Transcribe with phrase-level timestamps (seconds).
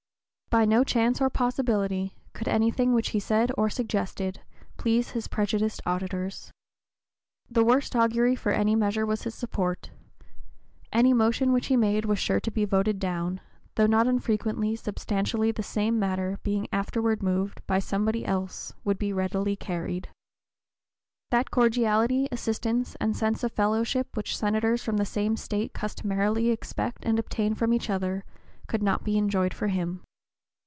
[0.51, 4.41] By no chance or possibility could anything which he said or suggested
[4.75, 6.51] please his prejudiced auditors.
[7.49, 9.91] The worst augury for any measure was his support;
[10.91, 13.39] any motion which he made was sure to be voted down,
[13.75, 19.13] though not unfrequently substantially the same matter being afterward moved by somebody else would be
[19.13, 20.09] readily carried.
[21.29, 22.27] That cordiality, (p.
[22.27, 27.17] 032) assistance, and sense of fellowship which Senators from the same State customarily expect and
[27.19, 28.25] obtain from each other
[28.67, 30.01] could not be enjoyed by him.